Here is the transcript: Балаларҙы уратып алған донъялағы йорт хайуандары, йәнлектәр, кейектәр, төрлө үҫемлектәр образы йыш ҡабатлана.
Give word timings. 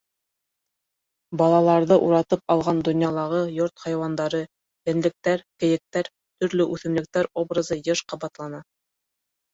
Балаларҙы 1.41 1.97
уратып 2.05 2.53
алған 2.53 2.79
донъялағы 2.87 3.43
йорт 3.59 3.83
хайуандары, 3.83 4.39
йәнлектәр, 4.93 5.45
кейектәр, 5.65 6.11
төрлө 6.43 6.69
үҫемлектәр 6.77 7.31
образы 7.45 7.81
йыш 7.85 8.07
ҡабатлана. 8.15 8.65